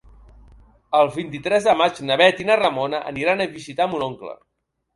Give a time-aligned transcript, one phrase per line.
[0.99, 4.37] El vint-i-tres de maig na Bet i na Ramona aniran a visitar mon oncle.